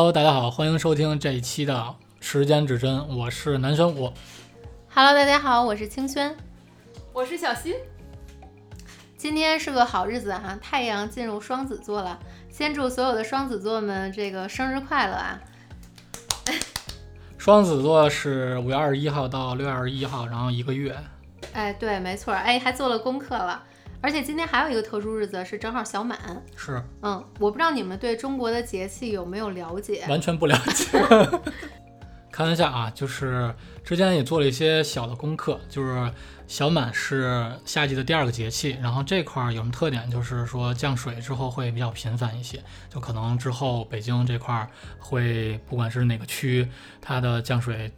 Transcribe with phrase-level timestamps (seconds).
[0.00, 4.10] Hello，大家好，欢迎收听这一期的时间指针，我是南玄武。
[4.88, 6.34] Hello，大家好，我是清轩。
[7.12, 7.74] 我是小新，
[9.18, 12.18] 今天是个好日子啊，太阳进入双子座了。
[12.48, 15.38] 先祝所有的双子座们这个生日快乐啊！
[17.36, 20.96] 双子座是五月二十一号到六月二十一号，然后一个月。
[21.52, 23.62] 哎，对，没错，哎，还做了功课了。
[24.02, 26.18] 而且今天还有一个特殊日子，是正好小满。
[26.56, 30.04] 是嗯，我不知道你们对中国的节气有没有了解？
[30.08, 30.86] 完全不了解。
[32.32, 33.52] 开玩笑啊，就是
[33.84, 36.10] 之前也做了一些小的功课，就是
[36.46, 46.66] 小满是夏季的第二个节气，然后这块儿有什么特点，就是说降水之后会比较频繁一些，就可能之后北京这块儿会不管是哪个区，
[47.02, 47.92] 它的降水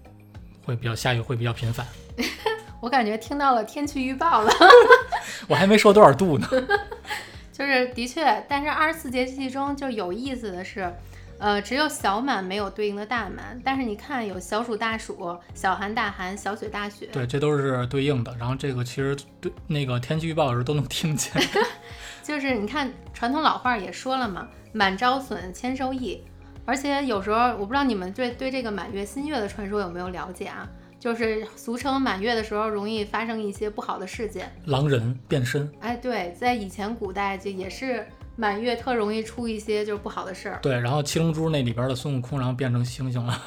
[0.64, 1.86] 会比较下雨会比较频繁。
[2.82, 4.52] 我感觉听到了天气预报了，
[5.46, 6.48] 我还没说多少度呢。
[7.52, 10.92] 就是的确，但是二十四节气中就有意思的是。
[11.38, 18.32] 呃，只有小满没有对应的大满，但是你看有小暑大暑、小寒大寒、小雪大雪，对，这都是对应的。
[18.38, 21.32] 然后这个其实对那个天气预报的时候都能听见。
[22.22, 26.22] 就是你看传统老话也说了嘛，满招损，谦受益。
[26.64, 30.68] 而且有时候我不知道你们对对这个满月新月的传说有没有了解啊？
[31.02, 35.68] 就是俗称满月的时候容易发生一些不好的事件，狼人变身。
[35.80, 38.06] 哎，对，在以前古代就也是。
[38.34, 40.58] 满月特容易出一些就是不好的事儿。
[40.62, 43.42] 对，然后七龙珠那里边的孙悟空，然后变成猩猩了。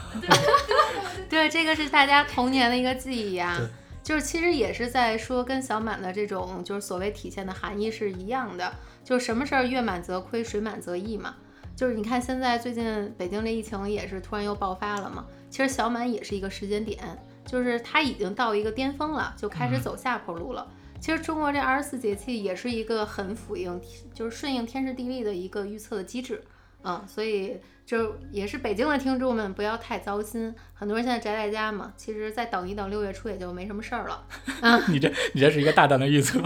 [1.28, 3.60] 对，这个是大家童年的一个记忆啊。
[4.04, 8.72] 就是其实也是在说跟小满的这种就是所谓体现的含义是一样的。
[9.04, 11.34] 就是什么事儿月满则亏，水满则溢嘛。
[11.76, 15.26] 就是你看现在最近北京这疫情也是突然又爆发了嘛。
[15.50, 17.00] 其实小满也是一个时间点，
[17.46, 20.68] 就是它已经到一个巅峰了，就开始走下坡路了。
[20.70, 23.80] 嗯其实中国这二十四节气也是一个很辅应，
[24.12, 26.42] 就是顺应天时地利的一个预测的机制，
[26.84, 34.26] 嗯，所以就也是北京的听众们不要太糟心，很多人现在宅在家嘛，其实再等一等六月初也就没什么事儿了。
[34.62, 36.42] 嗯，你这你这是一个大胆的预测，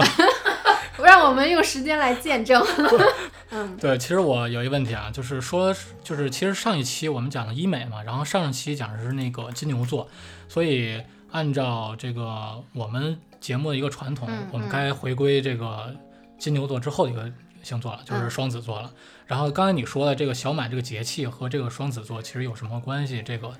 [1.01, 2.61] 让我们用时间来见证。
[3.51, 10.07] 嗯，对，其实我有一个问题啊，就是说，就是其实上一期我们讲的医美嘛，然后上一期讲的是那个金牛座，
[10.47, 11.01] 所以
[11.31, 13.19] 按照这个我们。
[13.39, 15.95] 节目的一个传统，嗯、我们该回归这个
[16.37, 17.31] 金牛座之后的一个
[17.63, 18.91] 星座了，就是嗯双子座了。
[19.25, 23.23] 然后刚才你说的这个小满这个节气和这个双子座其实有什么关系？
[23.25, 23.53] 这个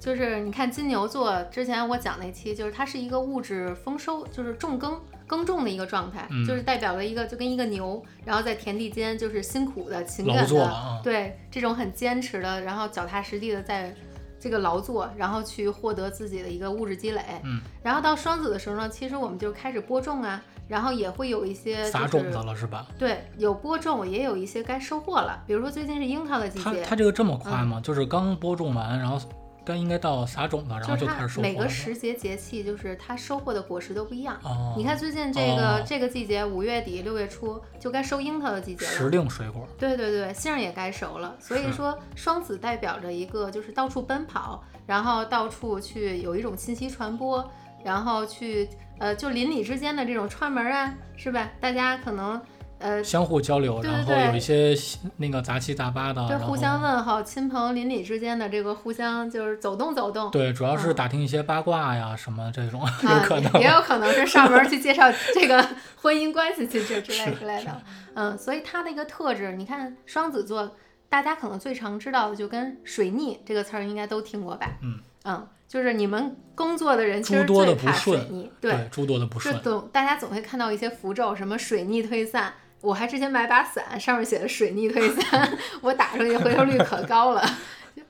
[0.00, 4.98] 就是你看金牛座之前我讲那期，就是它是一个物质丰收，就是重耕
[5.28, 13.94] 耕种的一个状态，嗯、就是代表了一个就跟一个牛，然后在田地间就是辛苦的、勤劳作的，啊、对这种很坚持的，然后脚踏实地的在。
[14.40, 17.20] 这个劳作，然后去获得自己的一个物质积累。
[17.42, 22.86] 嗯，然后到双子的时候呢，其实我们就开始播种啊，然后也会有一些、就是、撒种子了，是吧？
[22.96, 25.42] 对，有播种，也有一些该收获了。
[25.44, 26.84] 比如说最近是樱桃的季节。
[26.84, 27.80] 它它这个这么快吗？
[27.80, 29.20] 嗯、就是刚播种完，然后
[29.68, 31.42] 该应该到撒种了，然后就开始收获。
[31.42, 34.38] 每个时节节气就是它收获的果实都不一样。
[34.42, 34.74] 哦。
[34.76, 38.92] 你看最近这个、哦、这个季节，五月底六月初就该收樱桃的季节了。
[38.92, 39.68] 时令水果。
[39.78, 41.36] 对对对，杏也该熟了。
[41.38, 44.64] 所以说双子代表着一个就是到处奔跑。
[44.86, 47.46] 然后到处去有一种信息传播，
[47.84, 48.66] 然后去
[48.98, 51.50] 呃，就邻里之间的这种串门啊，是吧？
[51.60, 52.40] 大家可能
[52.78, 54.74] 呃相互交流，对对对然后有一些
[55.16, 60.30] 那个杂七杂八的，对，互相问候，亲朋邻里之间的这个互相就是走动走动。
[60.30, 65.66] 对，主要是嗯打听一些八卦呀、什么这种，啊、 有可能也有可能是上门 去介绍这个
[66.00, 67.82] 婚姻关系去这之类之类的。
[68.14, 70.76] 嗯，所以它的一个特质，你看双子座。
[71.10, 74.70] 大家可能最常知道的就跟水逆这个词儿应该都听过吧？
[74.82, 79.58] 嗯嗯，就是你们工作的人其实最怕水逆，对，诸多的不顺。
[79.62, 82.52] 总大家总会看到一些符咒，什么水逆推散。
[82.80, 87.42] 我还之前买把伞，上面写的水逆退散， 我打出去回头率可高了。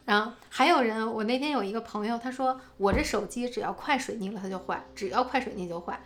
[0.05, 5.99] 然后还有人，我那天有一个朋友，他说我这手机只要快水逆了它就坏，只要快水逆就坏。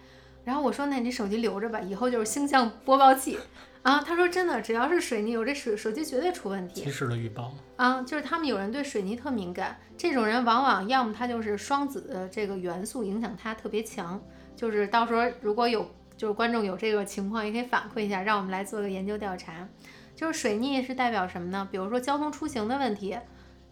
[0.45, 3.39] 然后我说那你这手机留着吧，以后就是星象播报器。
[3.83, 6.83] 啊，他说真的，只要是水逆，我这手手机绝对出问题。
[6.83, 14.21] 及时的预报啊，就是他们有人对水泥特敏感，这种人往往要么他就是双子的这个元素影响他特别强，
[14.55, 15.89] 就是到时候如果有
[16.23, 19.69] 就是观众有这个情况，也可以反馈一下，让我们来做个研究调查。
[20.15, 21.67] 就是水逆是代表什么呢？
[21.69, 23.19] 比如说交通出行的问题，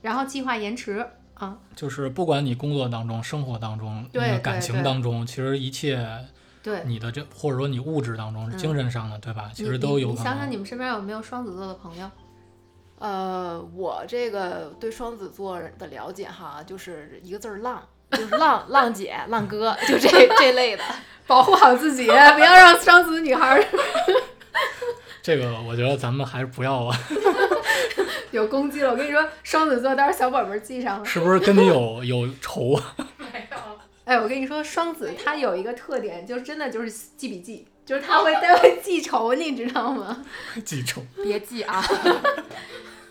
[0.03, 6.05] 然后计划延迟啊，就是不管你工作当中、生活当中、对那个感情当中，其实一切。
[6.61, 9.53] 对你的这，或者说你物质当中、嗯精神上的，对吧？
[9.55, 10.21] 其实都有可能。
[10.21, 12.11] 你想想，你们身边有没有双子座的朋友？
[12.99, 17.81] 呃，我这个对双子座的了解哈，就是一个字儿浪，
[18.13, 20.09] 就是浪浪姐、浪哥，就这
[20.39, 20.83] 这类的。
[21.27, 23.65] 保护好自己，不要让双子女孩儿。
[25.23, 26.99] 这个我觉得咱们还是不要啊，
[28.33, 28.91] 有攻击了。
[28.91, 31.05] 我跟你说，双子座，到时候小本本儿记上了。
[31.05, 32.97] 是不是跟你有有仇啊？
[33.19, 33.57] 没有。
[34.07, 40.25] 哎，我跟你说，双子他有一个特点，就是真的就是记笔记，就是他会他会记仇，你知道吗？
[40.65, 41.01] 记仇。
[41.23, 41.81] 别记啊！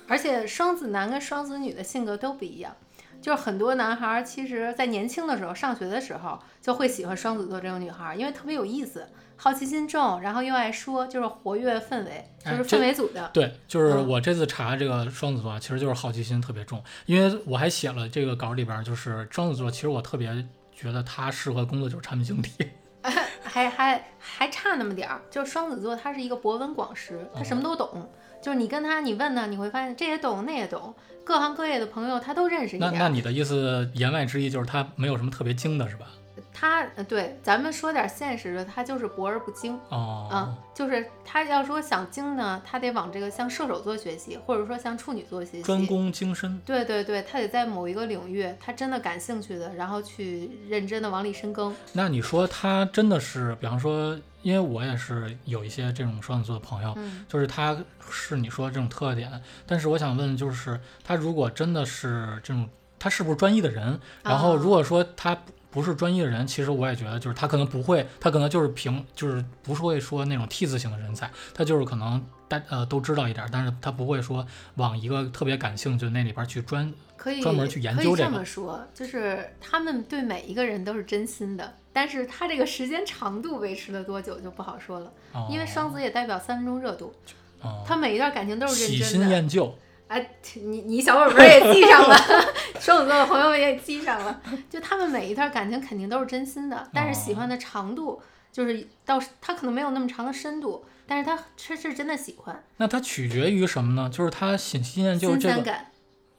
[0.10, 2.76] 而且双子男跟双子女的性格都不一样，
[3.22, 13.30] 就是很多男孩儿其实在年轻的时候，上学的时候就会喜欢双子座这种女孩儿，因为特别有意思，好奇心重，然后又爱说，就是活跃氛围，就是氛围组的。
[13.34, 22.70] 对，就是嗯我这次查这个双子座啊，其实就是好奇心特别重，因为我还写了这个稿里边儿，就是双子座，其实我特别觉得他适合工作就是产品经理。
[23.42, 28.08] 还还还差那么点儿，就是双子座，他是一个博闻广识，他什么都懂。
[28.42, 30.94] 就是你跟他，你问呢，你会发现这也懂那也懂，
[31.24, 33.08] 各行各业的朋友他都认识一那点那。
[33.08, 36.06] 那你的意思言外之意就是他没有什么特别精的是吧？
[36.54, 39.80] 他呃对，咱们说点现实的，他就是博而不精。
[39.90, 45.64] 哦，嗯，就是他要说想精呢，他得往这个向射手座学习，或者说向处女座学习。
[45.64, 46.60] 专攻精深。
[46.66, 51.74] 对对对，他得在某一个领域，他真的感兴趣的，然后去认真的往里深耕。
[51.94, 57.78] 那你说他真的是，比方说，因为我也是有一些这种双子座的朋友，嗯，就是他
[58.10, 64.00] 是你说的这种特点，但是我想问，就是他如果真的是这种，他是不是专一的人？
[64.24, 65.38] 然后啊如果说他
[65.72, 74.46] 不不是专业的人，其实我也觉得就是他可能不会，他可能就是平，就是不是会说那种 T 字型的人才，他就是可能大呃都知道一点儿，但是他不会说
[74.76, 76.92] 往一个特别感兴趣那里边儿去专。
[77.16, 87.14] 可以专门去研可以这究这个么说，就是他们对每一个人都是真心的，但是他这个时间长度维持了多久就不好说了，哦、因为双子也代表三分钟热度，
[87.62, 89.26] 哦、他每一段感情都是喜认真的。
[89.26, 89.76] 新厌旧。
[90.10, 92.16] 哎，你你小本本儿也记上了，
[92.82, 94.42] 双子座的朋友们也记上了。
[94.70, 98.20] 就他们每一段感情肯定都是真心的，但是喜欢的长度
[98.52, 104.10] 就是到他可能没有那么长的深度，但是他是是真的喜欢，那它取决于什么呢？
[104.12, 105.76] 就是他喜新厌旧这个，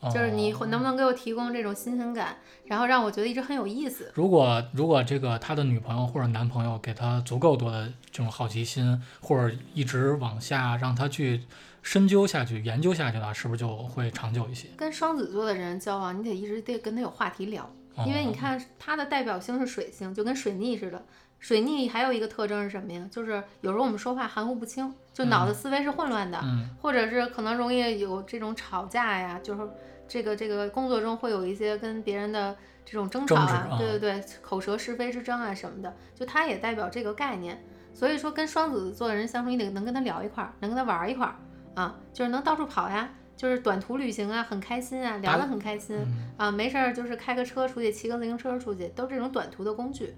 [0.09, 4.11] 就是你能不能给我提供这种新鲜感，然后让我觉得一直很有意思。
[4.15, 11.43] 如果如果这个他的女朋友或者男朋友给他足够多的这种好奇心，或者一直往下让他去
[11.83, 14.69] 深究下去、研究下去的话，是不是就会长久一些？
[14.77, 17.71] 跟双子座的人交往，你得一直得跟他有话题聊，
[18.07, 21.03] 因为你哦看他的代表星是水星，就跟水逆似的。
[21.39, 23.09] 水逆还有一个特征是什么呀？
[23.11, 29.63] 就是有时候我们说话含糊不清，就脑子思维是混乱的，嗯或者是可能容易有这种吵架呀，就是
[30.11, 37.63] 这个这个工作中会有一些跟别人的这种争吵啊，啊对对对，口舌是非之争啊什么的，就它也代表这个概念。
[37.95, 41.37] 所以说跟双子座的人相处，你得能跟他聊一块儿，能跟他玩儿一块儿
[41.81, 50.13] 啊，就是能到处跑呀，就是短途旅行啊，很开心啊，聊得很开心嗯，啊，没事儿就是开个车出去，骑个自行车出去，都是这种短途的工具。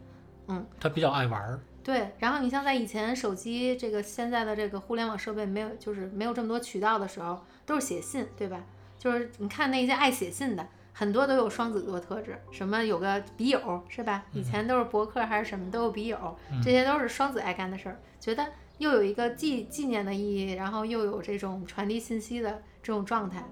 [0.48, 1.60] 嗯他比较爱玩儿。
[1.84, 8.64] 对，然后你像在以前手机这个现在的这个互联网设备没有，就是没有这么多渠道的时候，都是写信，对吧？
[9.02, 14.22] 就是你看那些爱写信的，很多都有双子座特质，什么有个笔友是吧？
[14.32, 18.46] 以前都是博客还是什么都有笔友，这些都是双子爱干的事儿，觉得
[18.78, 23.42] 又有一个纪纪念的意义，然后又有这种传递信息的这种状态。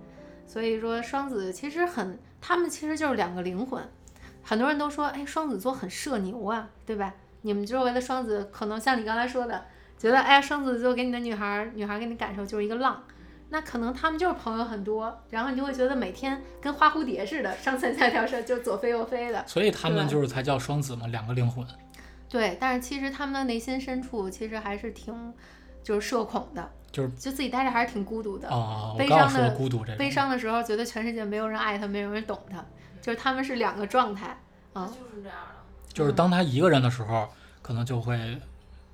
[0.46, 3.82] 所以说双子其实很，他们其实就是两个灵魂。
[4.44, 7.12] 很多人都说，哎，双子座很社牛啊，对吧？
[7.42, 9.66] 你们周围的双子可能像你刚才说的，
[9.98, 13.02] 觉得哎，双子座给你的女孩儿，女孩儿给你感受就是一个浪，
[13.50, 19.44] 那可能他们就是朋友很多，然后你就会觉得每天跟花蝴蝶似的，上蹿下跳是就左飞右飞的。
[19.46, 21.66] 所以他们就是才叫双子嘛，两个灵魂。
[22.28, 25.34] 对，但是其实他们的内心深处其实还是挺
[25.82, 28.48] 就是社恐的，就是就自己待着还是挺孤独的。
[28.48, 32.64] 哦，我悲刚要说伤的孤独这个，悲伤的时候觉得全世界没有人爱他，没有人懂他，
[33.02, 34.38] 就是他们是两个状态。
[34.72, 35.54] 啊、就是这样的。
[35.92, 37.28] 就是当他一个人的时候，
[37.60, 38.40] 可能就会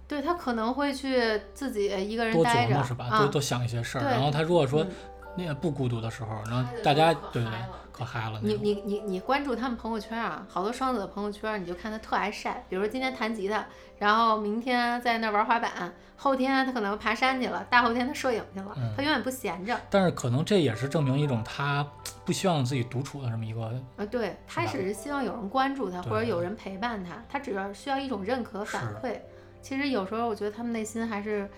[0.09, 3.07] 对他可能会去自己一个人多待着琢磨是吧？
[3.11, 4.05] 啊多多想一些事儿。
[4.05, 4.91] 然后他如果说嗯
[5.39, 7.53] 那个不孤独的时候，然后大家对对
[7.93, 8.41] 可嗨了。
[8.43, 13.67] 你你你你关注他们朋友圈啊，好多双子的朋友圈，你就看他特爱晒，比如说今天弹吉他，
[13.99, 19.79] 然后明天在那玩滑板，后天他可能爬山去了，大后天他摄影去了，嗯他永远不闲着。
[19.91, 21.87] 但是可能这也是证明一种他
[22.25, 23.63] 不希望自己独处的这么一个
[23.97, 29.19] 啊，对他只是希望有人关注他，或者有人陪伴他，他只要需要一种认可反馈。
[29.67, 31.51] 其实有时候我觉得他们内心还是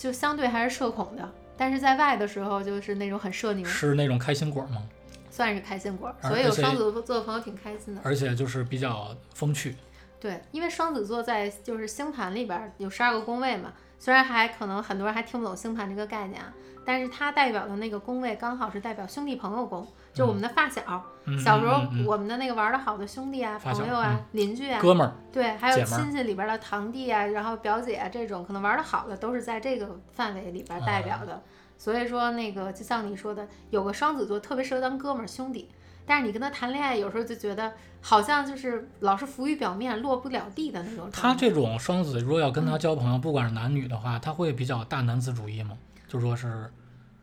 [0.00, 4.82] 就相对还是社恐的，但是在外的时候就是那种很社牛，是那种开心果吗，
[5.30, 8.00] 算是开心果儿，所以有双子座的朋友挺开心的。
[8.02, 9.76] 而且就是比较风趣。
[10.18, 16.50] 对，因为双子座在就是星盘里边儿有十二个宫位嘛，虽然还可能很多人还听不懂星盘这个概念啊，
[16.82, 31.42] 但是它代表的那个宫位刚好是代表兄弟朋友宫，就我们的发小，嗯小时候我们的那个玩的好的兄弟啊、朋友啊、邻居啊，哥们儿，对，还有亲戚里边的堂弟啊，然后表姐啊这种可能玩的好的都是在这个范围里边代表的。
[31.76, 35.68] 所以说那个就像你说的，有个双子座特别适合当哥们儿兄弟，
[36.06, 41.10] 但是你跟他谈恋爱，有时候就觉得好像就是老是浮于表面，落不了地的那种。
[41.10, 45.76] 他这种双子，如果要跟他交朋友，不管是男女的话，他会比较大男子主义吗？
[46.06, 46.70] 就说是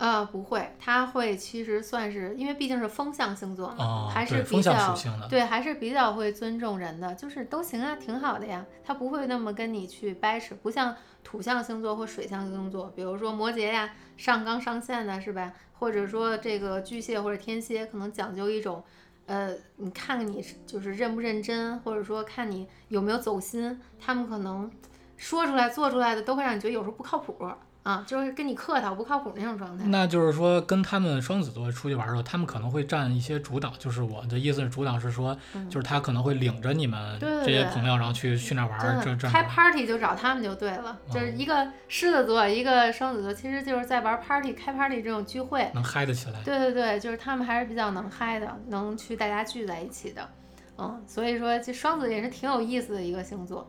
[0.02, 4.96] 呃不会，他会其实算是因为毕竟是风象星座嘛，哦，还是比较
[5.30, 8.66] 对，还是比较会尊重人的，就是都行啊，挺好的呀。
[8.84, 15.54] 他不会那么跟你去掰扯，不像土象星座或水象星座，比如说摩羯呀，上纲上线的是吧？
[15.74, 18.84] 或者说这个巨蟹或者天蝎，可能讲究一种，
[19.28, 24.72] 呃，你看看你是就是认不认真，或者说看你有没有走心，他们可能
[25.16, 27.38] 说出来做出来的都会让你觉得有时候不靠谱
[27.84, 29.86] 啊，就是跟你客套不靠谱那种状态。
[29.88, 33.74] 那就是说，跟他们双子座出去玩的时候，他们可能会占一些主导。
[33.80, 35.36] 就是我的意思是，主导是说，
[35.68, 45.72] 就是他可能会领着你们这些朋友，然后去去那玩儿，这这开 party 就找他们就对了，就是一个狮子座，一个双子座，其实就是在玩 party、开 party 这种聚会。
[45.74, 46.40] 能嗨得起来。
[46.44, 50.30] 对对对，就是他们还是比较能嗨的，能去大家聚在一起的。
[50.78, 53.68] 嗯，所以说这双子也是挺有意思的一个星座。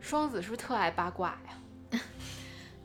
[0.00, 1.52] 双子是不是特爱八卦呀？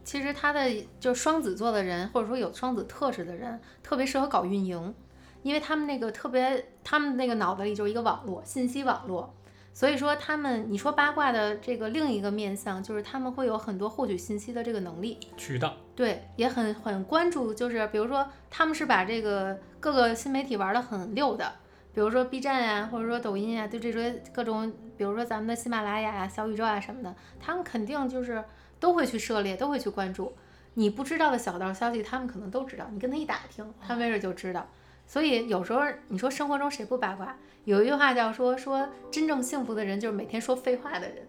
[0.07, 0.61] 其实他的
[1.01, 4.95] 就是双子座的人，或者说有双子特质的人，特别适合搞运营，
[5.43, 9.35] 因为他们那个特别，他们那个脑子里就是一个网络，信息网络。
[9.73, 15.19] 所以说他们，你说八卦的这个另一个面向，就是他们会有很多获取信息的这个能力。
[15.35, 21.51] 渠道对，也很很关注，就是比如说他们是把这个各个新媒体玩的很溜的，
[21.93, 28.41] 比如说 B 站呀、或者说抖音呀、对这些各种，比如说咱们的喜马拉雅呀、小宇宙啊什么的，他们肯定就是
[28.79, 30.33] 都会去涉猎，都会去关注。
[30.75, 32.87] 你不知道的小道消息，他们可能都知道。
[32.91, 34.67] 你跟他一打听，他没准就知道。
[35.05, 37.35] 所以有时候你说生活中谁不八卦？
[37.65, 41.27] 有一句话叫说说真正幸福的人就是每天说废话的人。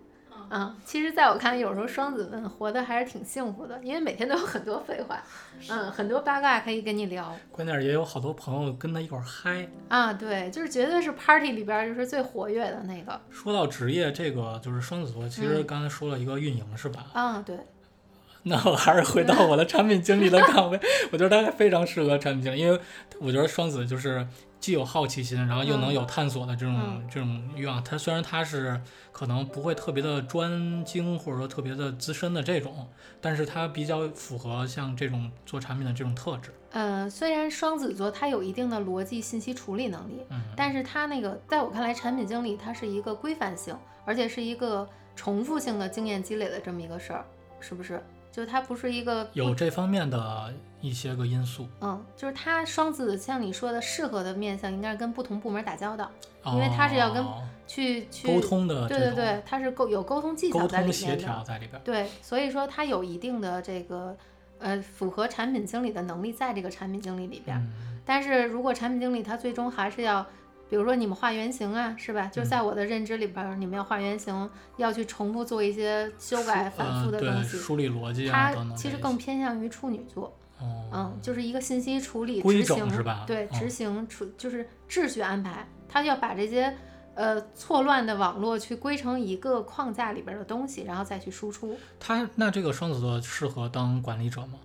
[0.49, 5.23] 啊，其实在我看来，有时候双子们活得还是挺幸福的，因为每天都有很多废话，
[5.69, 9.69] 嗯，很多八卦可以跟你聊关键是也有好多朋友跟他一块儿嗨。
[9.88, 10.12] 啊。
[10.12, 13.21] 对，就是绝对是 party 里边儿就是最活跃的那个。
[13.31, 17.07] 说到职业，这个就是双子座，其实嗯刚才说了一个运营是吧？
[17.12, 17.57] 啊，对，
[18.45, 20.80] 那我还是回到我的产品经理的岗位，
[21.12, 22.80] 我觉得他非常适合产品经理，因为
[23.21, 24.26] 我觉得双子就是
[24.61, 27.83] 既有好奇心，然后又能有探索的这种、嗯这种欲望。
[27.83, 28.80] 他虽然他是
[29.12, 32.88] 可能不会特别的专精，或者说特别的资深的这种，
[33.21, 36.50] 但是他比较符合像这种做产品的这种特质。
[36.71, 47.25] 呃，虽然双子座他有一定的逻辑信息处理能力，嗯，但是他那个在我看来，产品经理他是一个规范性，而且是一个重复性的经验积累的这么一个事儿，
[47.59, 48.00] 是不是？
[48.38, 56.09] 就它不是一个有这方面的一些个因素，嗯，就是它双子像你说的适合的面相，应该是跟不同部门打交道，
[56.47, 61.45] 因为他是要跟哦去去沟通的对对对，它是沟有沟通技巧在里通协调面的。
[61.45, 61.83] 在里边。
[61.83, 64.16] 对，所以说它有一定的这个
[64.61, 67.61] 呃符合产品经理的能力在这个产品经理里边
[68.04, 70.25] 但是如果产品经理他最终还是要，
[70.69, 72.27] 比如说你们画原型啊，是吧？
[72.27, 77.57] 就嗯在我的认知里边儿，你们要画原型，要去重复做一些修改、反复的东西。
[77.57, 78.83] 梳理逻辑啊它等等这一些。
[78.83, 86.77] 其实更偏向于处女座，哦，嗯，就是一个信息处理、执行是吧对，嗯执行处就是秩序安排，他要把这些
[87.15, 91.77] 呃错乱的网络去归成一个框架里边儿的东西，然后再去输出。
[91.99, 94.59] 他那这个双子座适合当管理者吗？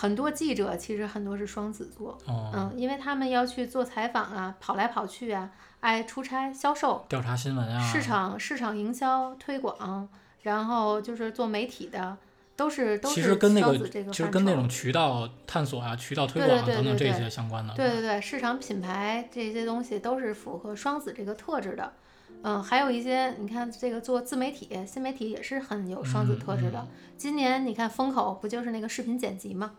[0.00, 5.50] 很多记者其实很多是双子座，哦，嗯，因为他们要去做采访啊，跑来跑去啊，
[5.80, 10.08] 爱出差、销售、调查新闻啊，市场、市场营销、推广，
[10.42, 12.16] 然后就是做媒体的，
[12.54, 17.74] 都是都是其实跟那个双子这个其实跟那种渠道探索啊、渠道推对对广等等这些相关的。
[17.74, 21.92] 对对对，市场品牌这些东西都是符合双子这个特质的。
[22.42, 26.78] 嗯，还有一些，你看这个做自媒体、新媒体也是很有双子特质的。
[26.78, 29.72] 嗯今年你看风口不就是那个视频剪辑嘛？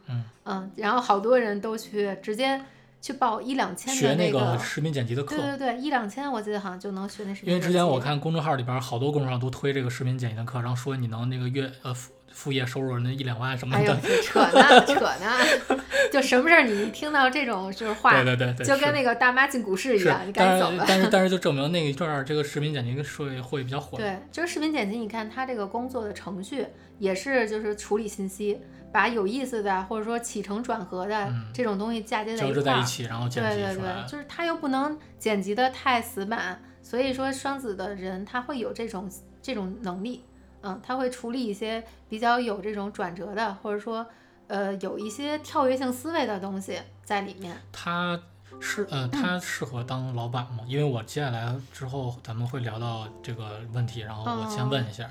[0.43, 2.61] 嗯然后好多人都去直接
[3.01, 7.49] 去报一两千学那个，视频剪辑的课对，对对，一两千我记得好像就能学那视频。
[7.49, 11.95] 因为之前我看公众号里边好多公众号都推这个视频剪辑的课，然后说你能那个月呃
[12.31, 15.81] 副副业收入那一两万什么哎呦的。，扯呢 扯呢，
[16.11, 20.85] 就什么事儿你一听到这种就是话，对对对对，就跟那个大妈进股市一样，你赶紧走吧。
[20.87, 23.97] 但是 但是就证明那一段儿这个视频剪辑会会比较火。
[23.97, 26.65] 对，就是视频剪辑，你看它这个工作的程序
[26.97, 28.59] 也是就是处理信息，
[28.91, 32.53] 把有意思的或者说起承转合的嗯这种东西嫁接在一块儿。
[32.53, 34.11] 织在一起，然后剪对对辑出来对，。
[34.11, 39.09] 就是他又不能剪辑的太死板，所以说双子的人他会有这种
[39.41, 40.23] 这种能力，
[40.61, 44.05] 嗯，他会处理一些比较有这种转折的，或者说
[44.47, 47.55] 呃有一些跳跃性思维的东西在里面。
[47.71, 48.19] 他
[48.59, 50.63] 是呃，嗯他适合当老板吗？
[50.67, 55.09] 因为我接下来之后咱们会聊到这个问题，然后我先问一下。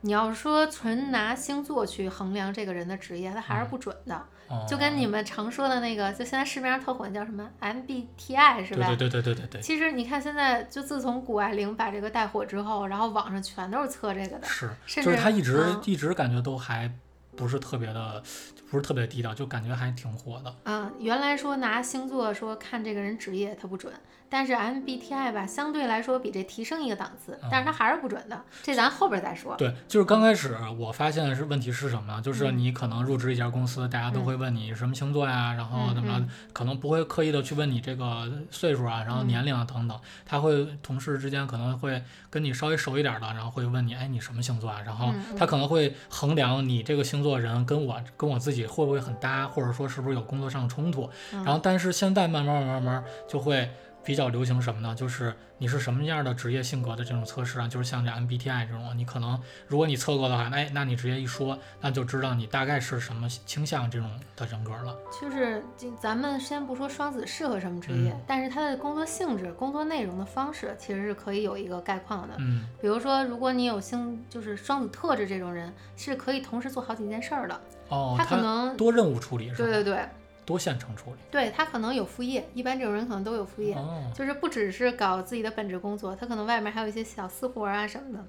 [0.00, 4.14] 你要说纯拿星座去衡量这个人的职业，他还是嗯不准的。
[4.14, 4.22] 哦
[4.68, 8.86] 就跟你们常说的那个，就现在市面上特火叫什么 MBTI 是吧？
[8.86, 14.46] 对对对对对对对，其实你看现在，就自从谷爱凌把这个带火之后，然后网上全都是测这个的。
[14.46, 16.90] 是，甚至就是他一直、嗯一直感觉都还
[17.36, 18.22] 不是特别的，
[18.70, 20.54] 不是特别低调，就感觉还挺火的。
[20.64, 23.92] 嗯，原来说拿星座说看这个人职业，他不准，
[24.30, 29.56] 但是 MBTI 吧，相对来说比这提升一个档次，但是它还是不准的，这咱后边再说。
[29.56, 32.20] 对，就是刚开始我发现是问题是什么呢？
[32.20, 44.82] 就是嗯你可能入职一家公司，大家都会问你什么星座呀，然后怎么可能不会刻意的去问你这个岁数啊，然后嗯年龄啊等等，他会同事之间可能会跟你稍微熟一点的，然后会问你，哎，你什么星座啊？
[44.84, 51.08] 然后他可能会衡量你这个星座人跟我跟我自己会不会很搭，或者说是不是有工作上的冲突。
[51.32, 53.70] 嗯然后但是现在慢慢慢慢就会
[54.04, 54.94] 比较流行什么呢？
[54.94, 64.96] 就是你是什么样的职业性格的这种测试啊，就是像这 MBTI 这种，你可能如果你测过的话，哎，那你直接一说，那就知道你大概是什么倾向这种的人格了。
[65.20, 72.34] 就是这咱们先不说双子适合什么职业，嗯但是他的工作性质、工作内容的方式，其实是可以有一个概况的。
[72.38, 77.60] 嗯，比如说，如果你有星，就是双子特质这种人，是可以同时做好几件事儿的。
[77.88, 79.64] 哦，他可能多任务处理是吧？
[79.64, 80.08] 对对对，
[80.48, 81.18] 多线程处理。
[81.30, 83.74] 对他可能有副业，一般这种人可能都有副业。
[83.74, 88.24] 哦，就是不只是搞自己的本职工作，他可能外面还有一些小私活啊什么的。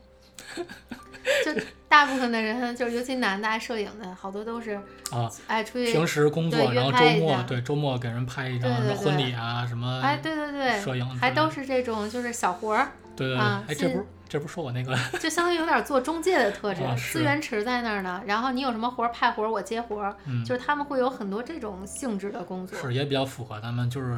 [1.46, 4.72] 就大部分的人，就是尤其男的爱摄影的，好多都是
[5.12, 5.92] 啊，爱出去。
[5.92, 16.82] 平时工作，然后周末对周末给人拍一张婚礼啊，什么哎，对对对，摄影还都是这种就是小活儿，对对哎，这不是这不是说我那个 就相当于有点做中介的特质，
[17.12, 18.22] 资源池在那儿呢。
[18.26, 22.80] 然后你有什么活儿派活儿，我接活儿，嗯就是他们会有很多这种性质的工作。
[22.80, 24.16] 是也比较符合他们就是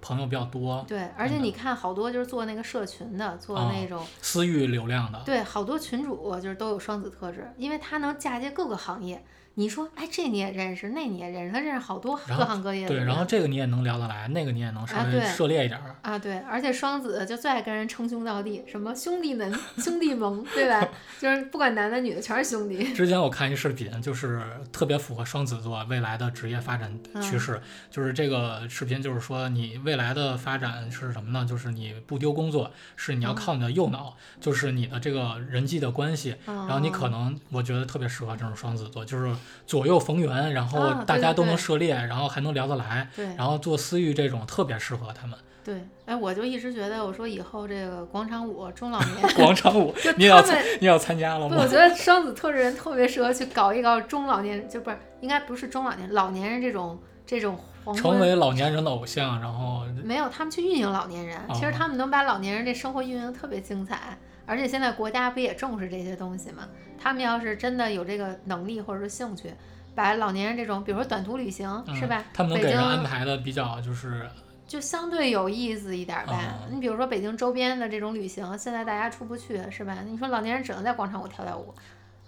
[0.00, 9.22] 朋友比较多，对，而且你看好多就是做那个社群的，做啊那种私域流量的，对，好多群主就是都有双子特质，因为他能嫁接各个行业。
[9.54, 15.94] 你说，哎，这你也认识，那你也认识，他认识好多各行各业的对，然后这个你也能聊得来，那个你也能稍微涉猎一点儿。
[16.00, 20.88] 啊，对，而且双子就最爱跟人称兄道弟，什么兄弟们、兄弟盟，对吧？
[21.20, 22.92] 就是不管男的女的，全是兄弟。
[22.94, 27.60] 之前我看一视频，就是特别符合双子座未来的职业发展趋势。
[27.90, 31.44] 就是这个视频，就是说你未来的发展是什么呢？
[31.44, 36.36] 就是你不丢工作，是你要嗯靠你的右脑，就是你的这个人际的关系。
[36.46, 39.34] 然然后你可能，我觉得特别适合这种双子座，就是
[39.66, 45.38] 左右逢源，然后大家都能对涉猎，然后还能聊得来，对然后做私域这种特别适合他们。
[45.64, 51.68] 对，哎，我就一直觉得，我说以后这个广场舞中老年， 广场舞，你也要参，你也要参加了不，吗我？
[51.68, 57.94] 觉得双子特质人特别适合去搞一搞中老年，就不是应该不是中老年，老年人这种这种黄。
[57.94, 66.68] 成为老年人的偶像，然后没有，他们去运营老年人，其实哦他们能把老年人这生活运营得特别精彩，而且现在国家不也重视这些东西吗？
[66.98, 69.52] 他们要是真的有这个能力或者说兴趣，
[69.94, 72.24] 把老年人这种，比如说短途旅行，嗯是吧？
[72.32, 74.28] 他们给人安排的比较就是
[74.66, 76.32] 就相对有意思一点儿呗。
[76.32, 79.98] 哦你比如说北京周边的这种旅行，现在大家出不去，是吧？
[80.06, 81.74] 你说老年人只能在广场舞跳跳舞，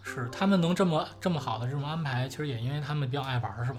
[0.03, 3.79] 是他们能这么这么好的这种安排，其实也因为他们比较爱玩儿，是吧？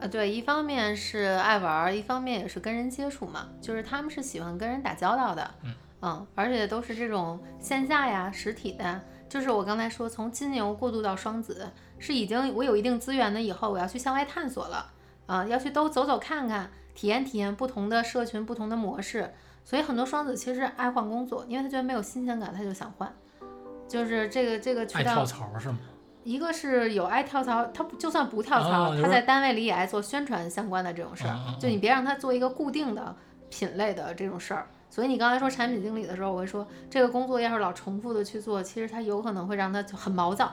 [0.00, 5.72] 呃，对，一方面是爱玩儿，一方面也是跟人接触嘛，就是他们是喜欢跟人打交道的，嗯
[6.34, 9.00] 而且都是这种线下呀、实体的。
[9.28, 14.90] 就是我刚才说，从金牛过渡到双子，是已经我有一定资源了以后，我要去向外探索了，
[15.26, 19.32] 啊、要去都走走看看，体验体验不同的社群、不同的模式。
[19.64, 23.12] 所以很多双子其实爱换工作，因为他觉得没有新鲜感，他就想换。
[23.86, 25.78] 就是这个这个渠道爱跳，槽儿是吗？
[26.24, 31.34] 一个是有爱跳槽，他不就算不跳槽，他在单位里也爱做宣传相关的这种事儿。
[31.34, 33.14] 嗯嗯嗯就你别让他做一个固定的
[33.50, 34.66] 品类的这种事儿。
[34.90, 40.52] 所以你刚才说产品经理的时候，我会说这个工作要是老重复的去做，其实它有可能会让他就很毛躁，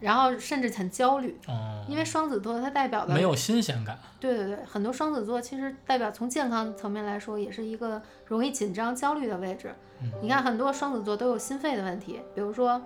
[0.00, 1.38] 然后甚至很焦虑。
[1.48, 3.98] 嗯、因为双子座它代表的没有新鲜感。
[4.18, 9.74] 对对对，很多双子座其实代表从健康层面来说，也是一个容易紧张、焦虑的位置。
[10.02, 12.80] 嗯你看很多双子座都有心肺的问题，比如说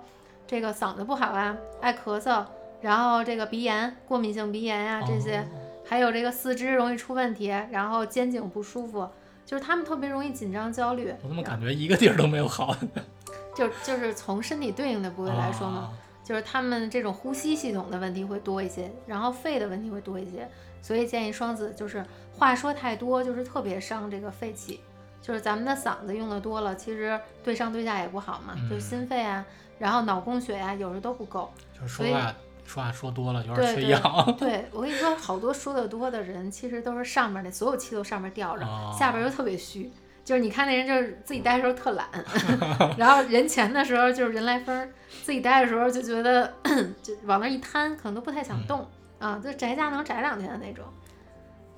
[0.45, 2.45] 这个嗓子不好啊，爱咳嗽，
[2.81, 5.45] 然后这个鼻炎、过敏性鼻炎呀、这些，哦
[5.87, 9.07] 还有这个四肢容易出问题，然后肩颈不舒服，
[9.45, 11.13] 就是他们特别容易紧张、焦虑。
[11.23, 12.75] 我怎么感觉一个地儿都没有好？
[13.55, 20.49] 就就是从身体对应的部位来说嘛，啊就是他们这种呼吸系统的问题会多一些，然后肺的问题会多一些，
[20.81, 22.03] 所以建议双子就是
[22.33, 24.81] 话说太多，就是特别伤这个肺气，
[25.21, 29.45] 就是咱们的嗓子用的多了，其实对上对下也不好嘛，嗯就心肺啊，
[29.77, 31.53] 然后脑供血呀、有时候都不够。
[31.79, 34.35] 就说话说话说多了，有对点缺对氧。
[34.37, 39.91] 对我跟你说，好多说的多的人，其实都是上面那所有气都上面吊着，哦下边又特别虚。
[40.23, 42.07] 就是你看那人就是自己待的时候特懒，
[42.97, 44.89] 然后人前的时候就是人来疯儿，
[45.23, 46.51] 自己待的时候就觉得
[47.03, 48.87] 就往那儿一瘫，可能都不太想嗯动、
[49.19, 50.83] 啊，就宅家能宅两天的那种。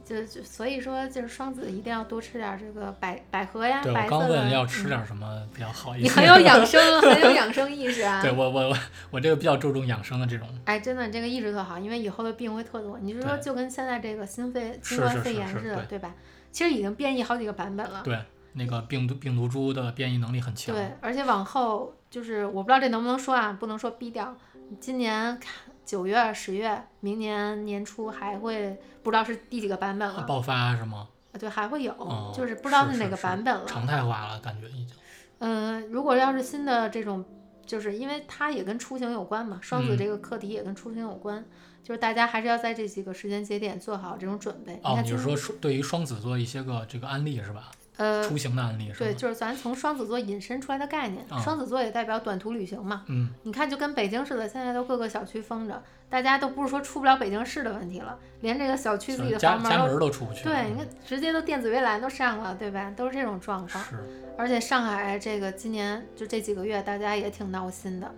[0.08, 3.94] 就就所以说，就是双子一定要多吃点儿这个百百合呀，对。
[4.08, 6.04] 刚问要吃嗯点什么比较好一些。
[6.04, 8.20] 你很有养生， 很有养生意识啊。
[8.24, 8.78] 对我我我
[9.12, 10.48] 我这个比较注重养生的这种。
[10.64, 12.98] 哎，真的，你这个意识特好，因为以后的病会特多。
[13.00, 16.16] 你是说就跟现在这个心肺新冠肺炎似的，对对吧？
[16.52, 18.02] 其实已经变异好几个版本了。
[18.04, 18.18] 对，
[18.54, 20.74] 那个病毒病毒株的变异能力很强。
[20.74, 24.36] 对，而且往后就是我不知道这能不能说啊，不能说逼掉。
[24.80, 25.52] 今年看
[25.88, 30.24] 九月、十月，明年年初还会不知道是第几个版本了。
[30.24, 31.08] 爆发是吗？
[31.32, 33.66] 啊对，还会有，哦就是不知道是哪个版本了。
[33.66, 34.94] 常态化了，感觉已经。
[35.40, 37.24] 嗯、如果要是新的这种，
[37.66, 41.46] 就是因为它也跟出行有关嘛，双子嗯这个课题也跟出行有关，
[41.82, 44.74] 就是大家还是要在这几个时间节点做好这种准备。
[44.74, 47.72] 你哦，看今你是说对于双子座一些个这个案例是吧？
[47.98, 51.26] 呃，出行的案例是对，就是咱从双子座引申出来的概念。
[51.30, 53.04] 啊双子座也代表短途旅行嘛。
[53.08, 60.44] 嗯，你看，就跟北京似的，现在都各个小区封着，大家都不是说出不了北京市的问题了，连这个小区自己的房门都门都出不去。
[60.44, 62.94] 对，你看直接都电子围栏都上了，对吧？
[62.96, 63.84] 都是这种状况。
[63.84, 63.98] 是，
[64.38, 68.12] 而且上海这个今年就这几个月，大家也挺闹心的，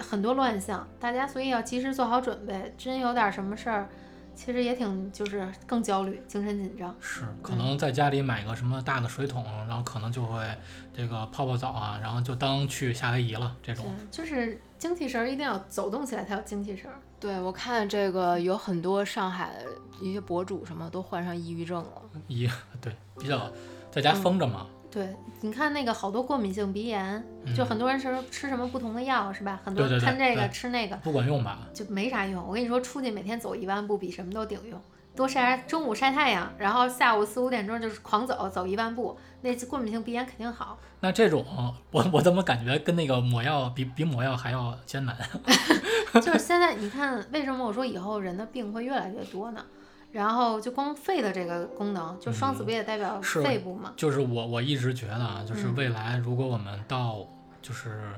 [0.00, 3.88] 很多乱象，大家所以要及时做好准备，真有点什么事儿，
[4.34, 6.94] 其实也挺就是更焦虑，精神紧张。
[7.00, 10.44] 是，嗯可能在家里买个什么大的水桶，然后可能就会
[10.92, 16.98] 这个泡泡澡啊，然后就当去夏威夷了这种。，就是精气神儿一定要走动起来才有精气神儿。
[17.20, 19.54] 对我看这个有很多上海
[20.00, 22.02] 一些博主什么都患上抑郁症了。
[22.28, 22.46] 一
[22.82, 23.50] 对比较
[23.90, 27.20] 在家封着嘛，对，你看那个好多过敏性鼻炎，
[27.56, 29.60] 就嗯很多人是吃什么不同的药是吧？
[29.64, 31.58] 很多对对对看这个吃那个不管用吧？
[31.74, 32.40] 就没啥用。
[32.46, 34.80] 我跟你说，出去每天走一万步比什么都顶用。
[35.16, 40.78] 多晒中午晒太阳，然后下午四五点钟就是狂走，走一万步，那过敏性鼻炎肯定好。
[41.00, 41.44] 那这种
[41.90, 45.16] 我我怎么感觉跟那个抹药比比抹药还要艰难？
[46.14, 49.64] 就是现在你看，为什么我说以后人的病会越来越多呢？
[50.14, 53.92] 然后就光肺的这个功能，就双子不也代表肺部吗？
[53.96, 57.26] 就是我我一直觉得啊，就是嗯未来如果我们到
[57.60, 58.12] 就是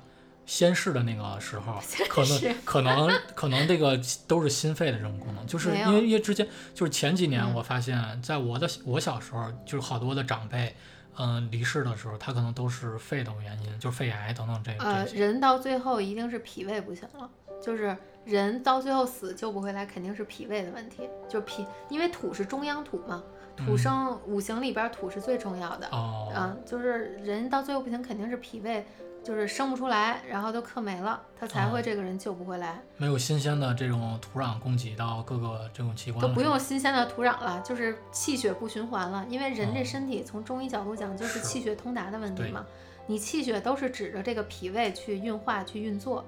[0.44, 10.76] 先逝的那个时候， 可能可能可能这个都是心肺的这种功能，就是因为因为之前就是前几年嗯我发现，在我的我小时候，就是好多的长辈。
[11.18, 15.20] 嗯，离世的时候，他可能都是肺的原因，就是肺癌等等这呃，这些。
[15.20, 23.22] 人到最后一定是脾胃不行了，就是人到最后死救不回来，肯定是脾胃的问题，就脾，因为土是中央土嘛，
[23.56, 23.78] 土嗯。
[23.78, 28.84] 生五行里边儿土是最重要的，哦，嗯，就是人到最后不行，肯定是脾胃
[29.22, 31.82] 就是生不出来，然后都克没了，他才会哦。
[31.82, 39.84] 这个人救不回来，没有新鲜的这种土壤供给到各个这种器官，都不用新鲜的土壤了，就是气血不循环了，因为人这哦。
[39.84, 42.66] 身体从中医角度讲就是是气血通达的问题嘛，
[43.06, 46.24] 你气血都是指着这个脾胃去运化去运作，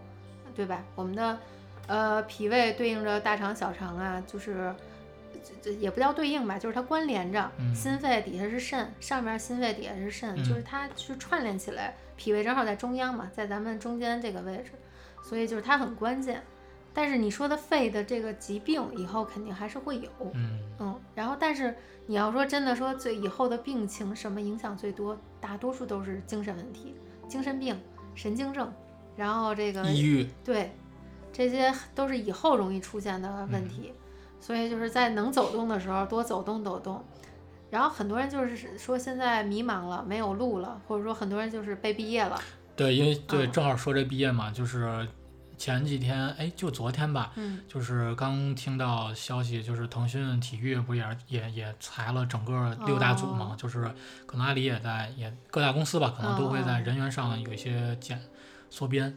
[0.54, 0.82] 对吧？
[0.94, 1.38] 我们的
[1.88, 4.72] 呃脾胃对应着大肠小肠啊，就是。
[5.40, 11.94] 这这也不叫对应吧，就是它关联着，嗯心肺底下是肾，上面心肺底下是肾，就是嗯它去串联起来。
[12.16, 14.72] 脾胃正好在中央嘛，在咱们中间这个位置，
[15.22, 16.42] 所以就是它很关键。
[16.92, 21.74] 但是你说的肺的这个疾病，以后肯定还是会有，嗯，嗯，然后但是
[22.06, 26.96] 你要说真的说最以后的病情什么影响最多，大多数都是精神问题、
[27.28, 27.80] 精神病、
[28.14, 28.70] 神经症，
[29.16, 30.72] 然后这个抑郁，对，
[31.32, 33.92] 这些都是以后容易出现的嗯问题，
[34.40, 37.04] 所以就是在能走动的时候多走动走动。
[37.70, 42.40] 然后很多人就是说现在迷茫了，没有路了，或者说很多人就是被毕业了，
[42.74, 45.06] 对，因为对，嗯正好说这毕业嘛，就是
[45.58, 53.82] 前几天，哎，就昨天吧，嗯，就是刚听到消息，就是腾讯体育不也也也裁了整个六大组嘛，哦就是
[54.24, 58.18] 可能阿里也在，也各大公司吧，可能都会在哦人员上有一些减
[58.70, 59.14] 缩编。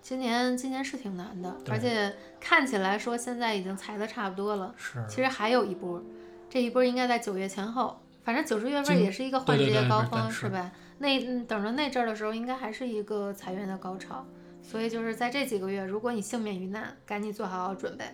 [0.00, 6.02] 今年今年是挺难的，而且看起来说现在已经裁的差不多了，是，其实还有一波，
[6.48, 10.72] 这一波应该在九月前后，反正九十月份也是一个换对职业高峰是吧？
[10.98, 14.26] 那嗯等着那阵儿的时候，应该还是一个裁员的高潮，
[14.62, 18.04] 所以就是在这几个月，如果你幸免于难，赶紧做好准备。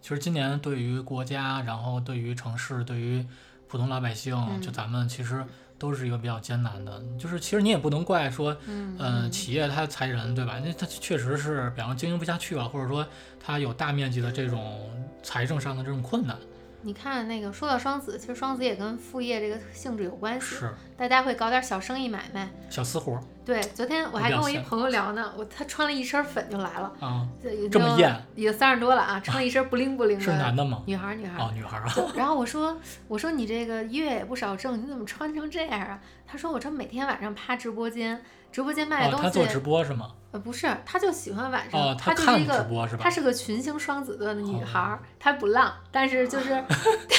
[0.00, 3.24] 其实今年对于国家，然后对于城市，对于
[3.66, 5.44] 普通老百姓，就嗯咱们其实
[5.82, 7.02] 都是一个比较艰难的。
[7.18, 10.60] 就是其实你也不能怪说，嗯嗯，企业它裁人，对吧？
[10.64, 13.04] 那它确实是，比方经营不下去了，或者说
[13.44, 14.88] 它有大面积的这种
[15.24, 16.36] 财政上的这种困难，
[16.84, 22.50] 你看那个说到双子，其实双子也跟副业这个性质有关系，是大家会搞点小生意买卖。
[22.68, 30.24] 小私活儿对，昨天我还跟我一朋友聊呢，我他穿了一身粉就来了，啊，这这么艳，已经三十多了啊，穿了一身不灵不灵的。
[30.24, 30.82] 是男的吗？
[30.86, 31.46] 女孩儿，女孩儿。
[31.46, 32.76] 哦，女孩儿啊，然后我说，
[33.08, 36.00] 我说你这个月也不少挣，你怎么穿成这样啊？
[36.26, 40.12] 他说我这每天晚上趴直播间，直播间卖东西，他做直播是吗？
[40.32, 42.64] 呃不是，她就喜欢晚上，哦，他就是看直一个。
[42.64, 43.10] 播是吧她？
[43.10, 46.64] 是个群星双子座的女孩儿，她不浪，但是就是，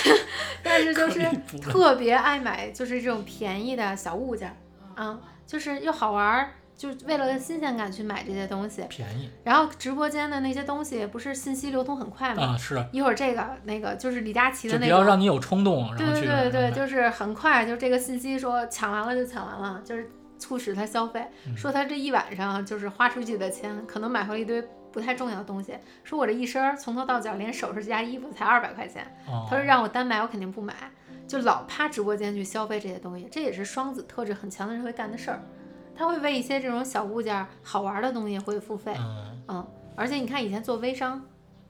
[0.63, 1.21] 但是就是
[1.61, 4.49] 特别爱买，就是这种便宜的小物件
[4.95, 8.83] 儿，啊，就是又好玩儿，就是为了新鲜感去买这些东西。
[8.89, 12.55] 便宜然后直播间的那些东西不是信息流通很快吗？
[12.55, 20.09] 啊，是，一会儿这个那个就是李佳琦的那个，不要让你有冲动，然对对对对，就是很快，就这个信息说抢完了就抢完了，就是
[20.43, 21.25] 促使他消费。
[21.47, 25.73] 嗯说他这一晚上就是花出去的钱，可能买回了一堆不太重要的东西。
[26.03, 30.73] 说我这一身从头到脚连首饰加衣服才二百块钱，哦他说让我单买我肯定不买，
[31.25, 35.41] 就老趴直播间去消费这些东西，这也是双子特质很强的人会干的事儿。
[35.95, 41.23] 他会为一些这种小物件儿、好玩的东西会付费，嗯，嗯，而且你看以前做微商，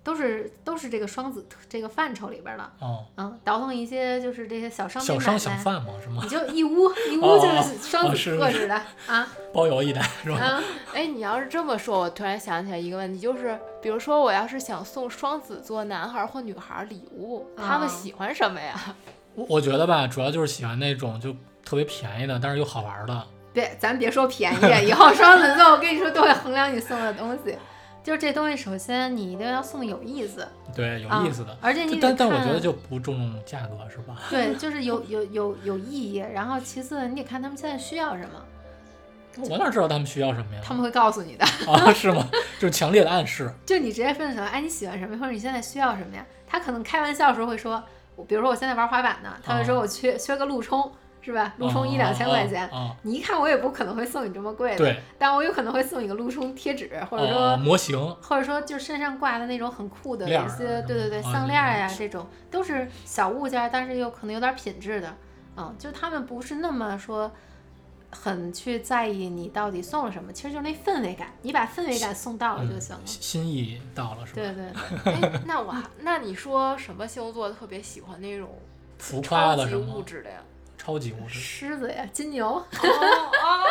[0.03, 6.29] 都是都是这个双子这个范畴里边儿的，哦，嗯，倒腾一些就是这些小商品小商买卖，小贩嘛，是吗你？
[6.29, 8.75] 就一屋一屋哦就是双子特质的
[9.07, 10.37] 啊包邮一单是吧？
[10.37, 10.63] 啊，
[10.93, 18.73] 哎，你要是这么说，我突然想起来一个问题，就是比如说我要是想送双子座男孩儿或女孩儿礼物，他们啊喜欢什么呀？
[19.35, 21.31] 我我觉得吧，主要就是喜欢那种就
[21.63, 23.25] 特别便宜的，但是又好玩的。
[23.53, 27.55] 别咱别说便宜，以后双子座我跟你说都会衡量你送的东西，
[28.03, 31.57] 就是这东西首先你一定要送有意思，对，有啊意思的。
[31.61, 34.17] 而且你得但但我觉得就不重价格是吧？
[34.29, 38.45] 对，就是有有有有意义，然后其次你得看他们现在需要什么，
[39.49, 40.61] 我哪知道他们需要什么呀？
[40.63, 41.45] 他们会告诉你的。
[41.71, 42.27] 啊，是吗？
[42.59, 43.49] 就是强烈的暗示。
[43.65, 46.25] 就你直接分享，哎，你喜欢什么，或者你现在需要什么呀？
[46.45, 47.81] 他可能开玩笑的时候会说，
[48.27, 50.91] 比如说我现在玩滑板呢，他会说哦我缺、缺个路冲，
[51.23, 51.53] 是吧？
[51.57, 65.15] 路冲一哦两千块钱，啊，你一看我也不可能会送你这么贵的，对，但我有可能会送你个路冲贴纸，或者说、哦，模型或者说就身上挂的那种很酷的一些，对对对，啊项链儿呀、这种都是小物件儿，但是又可能有点品质的，
[65.57, 67.31] 嗯，就他们不是那么说。
[68.15, 73.01] 很去在意你到底送了什么，其实就是那氛围感，你把氛围感送到了就嗯行了。
[73.07, 74.41] 心心意到了是吧？
[74.43, 74.71] 对对
[75.03, 78.47] 对， 哎，那我那你说什么星座特别喜欢那种
[78.99, 80.37] 浮夸超级的物质的呀？
[80.83, 83.63] 超级物质，狮子呀，金牛，哦哦，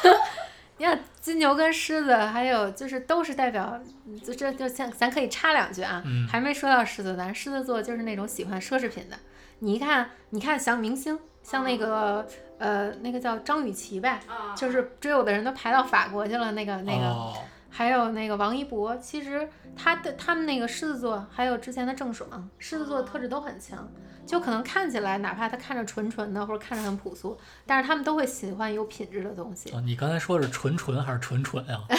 [0.78, 3.78] 你看金牛跟狮子，还有就是都是代表，
[4.24, 9.16] 就这就像咱可以插两句啊，嗯还没说到狮子，咱狮子座就是那种喜欢奢侈品的。
[9.58, 12.26] 你一看，你看像明星，像那个
[12.58, 17.34] 呃那个叫张雨绮呗，啊就是追我的人都排到法国去了，那个那个，哦，
[17.70, 23.86] 还有那个王一博，其实他的他们那个狮子座，还有之前的郑爽，狮子座的特质都很强。
[24.26, 29.70] 就可能看起来，哪怕他看着纯纯的，或者看着很朴素，但是他们都会喜欢有品质的东西。
[29.72, 31.84] 哦你刚才说是纯纯还是纯纯啊？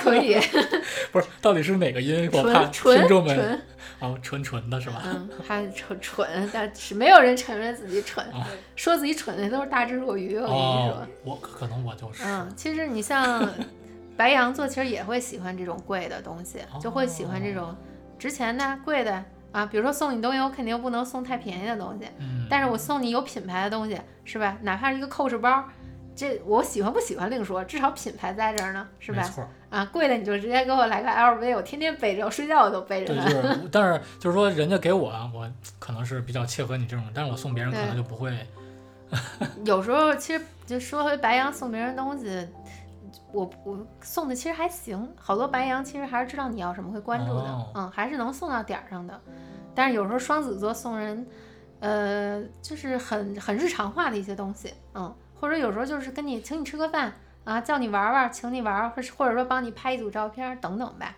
[0.00, 0.34] 可以，
[1.12, 2.28] 不是，到底是哪个音？
[2.32, 3.62] 我怕纯纯听众们纯，
[4.00, 5.00] 哦，纯纯的是吧？
[5.04, 10.36] 嗯，还蠢蠢，但是没有人承认自己蠢，啊说自己蠢的都是大智若愚。
[10.36, 13.48] 我跟你哦说，，我可能我就是，嗯，其实你像
[14.16, 17.74] 白羊座，其实也会喜欢这种贵的东西，就会喜欢这种
[18.18, 19.24] 值钱的、贵的
[19.56, 19.66] 啊。
[19.66, 24.56] 比如说送你东西，我肯定不能送太便宜的东西，嗯，但是我送你有品牌的东西，是吧？
[24.62, 25.64] 哪怕是一个 Coach 包。
[26.14, 29.22] 这我喜欢不喜欢另说，至少品牌在这儿呢，是吧？
[29.68, 33.28] 啊，贵的你就直接给我来个 LV，我天天背着，我睡觉我都背着对，它。
[33.28, 35.46] 就是， 但是就是说，人家给我，我
[35.78, 38.34] 可能是比较切合你这种，但是我送别人可能就不会，
[39.66, 42.48] 有时候其实就说回白羊送别人东西，
[43.36, 49.20] 我我送的其实还行，好多白羊其实还是知道你要什么会关注的，哦嗯，还是能送到点儿上的。
[49.74, 51.26] 但是有时候双子座送人，
[51.80, 57.12] 呃，就是很很日常化的一些东西，嗯，或者有时候就是跟你请你吃个饭
[57.44, 61.14] 啊，叫你玩玩，请你玩玩，或是或者说帮你拍一组照片儿等等呗，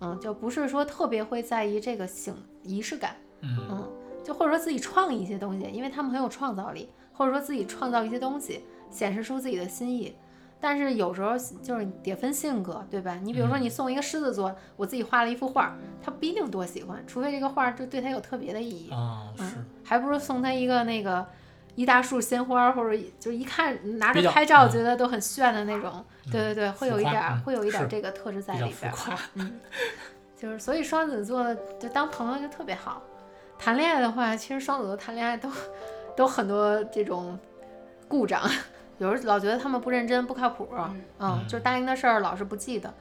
[0.00, 3.16] 嗯，就不是说特别会在意这个形仪式感。
[3.40, 10.14] 嗯，嗯，就或者说自己创意一些东西，因为他们很有创造力，或者说自己创造一些东西，显示出自己的心意。
[10.64, 13.18] 但是有时候就是得分性格，对吧？
[13.22, 18.90] 你比如说嗯你送一个狮子座，我自己画了一幅画，他不一定多喜欢，除非这个画就对他有特别的意义。
[18.90, 21.26] 啊，是，嗯，还不如送他一个那个
[21.74, 26.02] 一大束鲜花，或者就一看拿着拍照嗯觉得都很炫的那种。
[26.32, 28.90] 对对对，会有一点会有一点儿这个特质在里边
[29.34, 29.60] 嗯，
[30.34, 33.02] 就是所以双子座就当朋友就特别好。
[33.58, 35.50] 谈恋爱的话，其实双子座谈恋爱都
[36.16, 37.38] 都很多这种
[38.08, 38.42] 故障，
[38.98, 42.92] 有时候老觉得他们不认真、不靠谱，嗯，嗯就是答应的事儿老是不记得。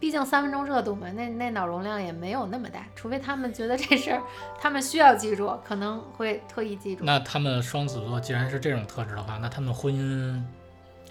[0.00, 4.22] 毕竟三分钟热度嘛，那那脑容量也没有那么大，除非他们觉得这事儿
[4.58, 7.04] 他们需要记住，可能会特意记住。
[7.04, 10.42] 那他们双子座既然是这种特质的话，那他们婚姻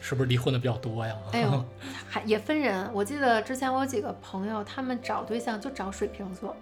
[0.01, 1.15] 是不是离婚的比较多呀？
[1.31, 1.65] 哎呦，
[2.09, 2.89] 还也分人。
[2.91, 6.55] 我记得之前我有几个朋友，他们找对象就找水瓶座，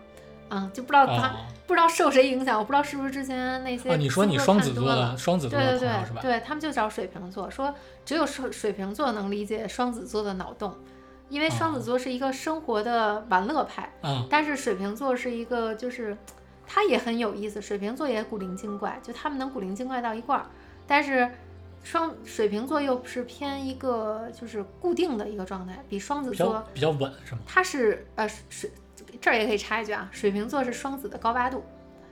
[0.54, 1.32] 嗯，就不知道他、哦
[1.66, 6.22] 不知道受谁影响，我不知道是不是之前那些哦，你说你双子座双子座是吧？
[6.22, 7.74] 对，他们就找水瓶座，说
[8.06, 10.76] 只有水水瓶座能理解双子座的脑洞，
[11.30, 16.16] 因为双子哦座是一个生活的玩乐派，嗯，但是水瓶座是一个就是
[16.68, 20.46] 他也很有意思，水瓶座也古灵精怪，就他们能古灵精怪到一块儿，
[20.86, 21.32] 但是
[21.82, 27.42] 双水瓶座又是偏一个就是固定的一个状态，比双子比较座比较稳是吗？
[27.48, 28.70] 它是呃水
[29.24, 31.64] 这儿也可以插一句啊，水瓶座是双子的高八度，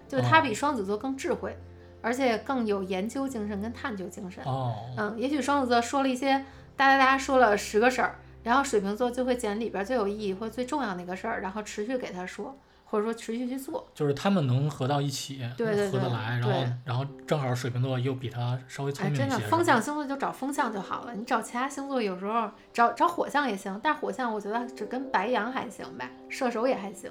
[0.07, 1.53] 就是它哦比双子座更智慧，
[2.01, 4.41] 而且更有研究精神跟探究精神。
[4.45, 6.45] 哦，嗯，也许双子座说了一些
[6.77, 12.57] 哒哒哒说了十个事儿，然后水瓶座就会捡里边最有意义或最重要的一个事儿，然后持续给他说，
[12.91, 13.89] 或者说持续去做。
[13.95, 27.09] 就是他们能合到一起，对对对合得来，然后然后正好水瓶座又比他稍微聪哎，明一些，真的，风象星座就找风象就好了，你找其他星座有时候找找火象也行，但是火象我觉得只跟白羊还行吧，射手也还行，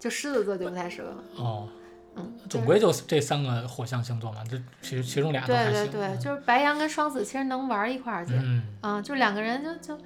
[0.00, 1.24] 就狮子座就不太适合了。
[1.36, 1.68] 哦，
[2.16, 5.90] 嗯，总归就这三个火象星座嘛，这其实其中俩都对还行。
[5.92, 10.02] 对对，就是白羊跟双子其实能玩一块儿去，嗯，嗯，就两个人就就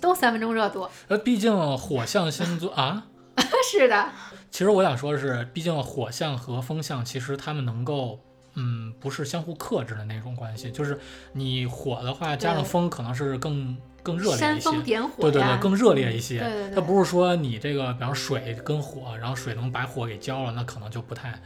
[0.00, 0.88] 都三分钟热度。
[1.08, 3.06] 呃，毕竟火象星座啊，
[3.70, 4.08] 是的，
[4.50, 8.20] 其实我想说的是，毕竟火象和风象其实他们能够。
[8.58, 10.98] 嗯，不是相互克制的那种关系，就是
[11.34, 14.70] 你火的话，加上风，可能是更更热烈煽一些。
[14.70, 16.38] 风点火对对对，更热烈一些。
[16.38, 21.38] 对对对它不是说你这个，比方水跟火，然后水能把火给浇了，那可能就不太。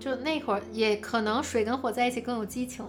[0.00, 2.82] 就那会儿也可能水跟火在一起更有激情，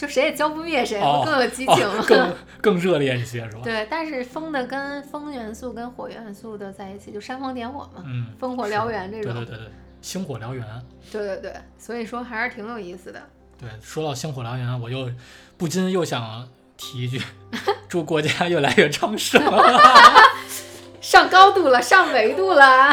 [0.00, 3.60] 就谁也浇不灭谁，哦不更有激情哦吗？， 更更热烈一些是吧？
[3.62, 9.34] 对，但是风的跟风元素跟火元素的在一起，就煽风点火嘛，嗯，烽火燎原这种。
[9.34, 10.64] 对对对对，星火燎原。
[11.12, 13.20] 对对对所以说还是挺有意思的。
[13.58, 15.10] 对，说到星火燎原，我又
[15.58, 17.20] 不禁又想提一句，
[17.86, 19.42] 祝国家越来越昌盛。
[21.02, 22.90] 上高度了，上维度了。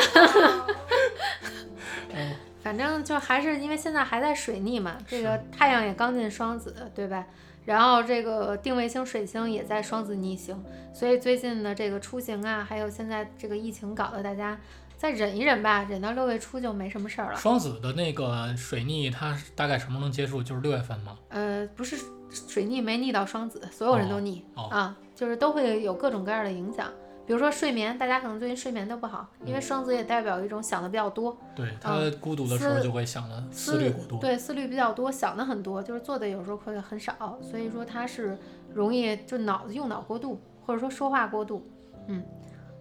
[2.68, 7.26] 嗯反正就还是因为现在还在水逆嘛，这个太阳也刚进双子，对吧？
[7.66, 10.62] 然后这个定位星水星也在双子逆行，
[10.94, 14.58] 所以最近的这个出行啊，还有现在这个疫情搞得大家
[14.98, 17.38] 再忍一忍吧，忍到六月初就没什么事儿了。
[17.38, 20.44] 双子的那个水逆，它大概什么时候能结束？
[20.44, 21.18] 就是六月份吗？
[21.30, 21.98] 呃，不是
[22.30, 26.92] 水逆没逆到双子，所有人都逆、哦啊，就是都会有各种各样的影响。
[27.28, 34.18] 比如说睡眠，大家可能最近睡眠都不好，因为双子也代表一种想的比较多，对，他孤独的时候思就会想的思虑过多。
[34.18, 38.38] 对，思虑比较多，想的很多，就是做的有时候会很少，所以说他是
[38.74, 41.68] 容易就脑子用脑过度，或者说说话过度，
[42.08, 42.24] 嗯，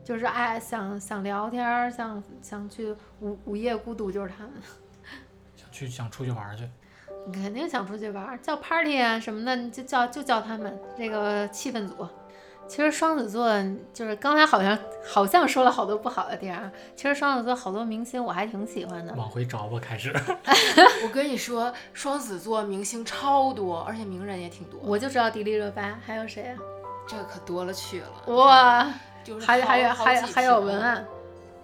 [0.04, 4.52] 就是爱想想聊天儿，想想去午午夜孤独，就是他们。
[5.56, 6.68] 想去想出去玩儿去。
[7.26, 12.06] 你肯定想出去玩儿，叫 party 啊什么的，你就叫就叫他们这个气氛组。
[12.68, 13.48] 其实双子座
[13.92, 14.76] 就是刚才好像
[15.08, 19.14] 好像说了好多不好的地儿啊，其实双子座好多明星我还挺喜欢的。
[19.14, 20.12] 往回找吧，开始。
[21.04, 24.80] 我跟你说，双子座明星超多，而且名人也挺多。
[24.82, 26.56] 我就知道迪丽热巴，还有谁啊？
[27.08, 31.06] 这可多了去了，哇，就是还还有还有还有文案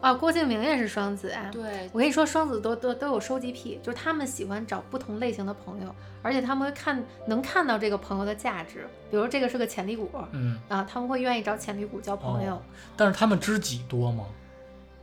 [0.02, 1.48] 啊，郭敬明也是双子啊。
[1.52, 12.56] 对，我跟你说，双子都都都有收集癖，就是他们喜欢找不同类型的朋友，而且他们会看能看到这个朋友的价值，比如这个是个潜力股嗯，啊，他们会愿意找潜力股交朋友。
[12.56, 12.62] 哦
[12.96, 14.26] 但是他们知己多吗？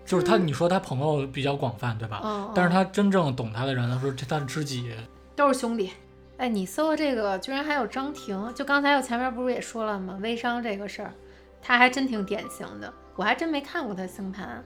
[0.06, 2.20] 就是他，你说他朋友比较广泛，对吧？
[2.24, 4.94] 嗯，但是嗯他真正懂他的人，他说这他的知己，
[5.36, 5.92] 都是兄弟。
[6.38, 10.18] 哎，你搜的这个居然还有张庭，就刚才我前面不是也说了吗？
[10.22, 11.14] 微商这个事儿，
[11.62, 14.64] 他还真挺典型的，我还真没看过他星盘。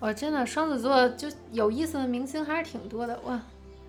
[0.00, 3.40] 我真的双子座就有意思的明星还是挺多的哇，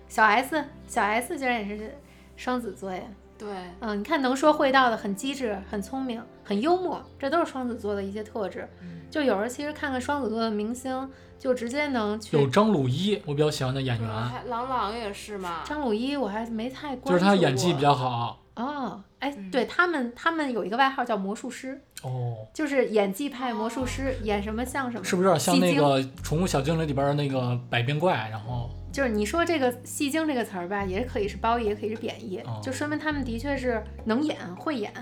[0.08, 1.94] 小 S，小 S 竟然也是
[2.36, 3.02] 双子座呀。
[3.38, 8.68] 对，嗯，你看能说会道的，很机智，很聪明，很幽默，这都是双子座的一些特质。
[9.10, 12.36] 就有时候其实看看双子座的明星，就直接能去。
[12.36, 17.12] 有张鲁一，我比较喜欢的演员，还郎朗也是嘛，张鲁一我还没太关注过。
[17.12, 18.38] 就是他演技比较好。
[18.60, 25.04] 哦，哎，嗯对他们，他们有一个外号叫魔术师，哦，就是演技派魔术师，演什么像什么。
[25.04, 28.28] 是不是有点像戏精那个《宠物小精灵》里边的那个百变怪？
[28.30, 34.92] 然后就是你说这个“戏精”这个词儿吧，也可以是褒义，也可以是贬义，哦就说明他们的确是能演、会演，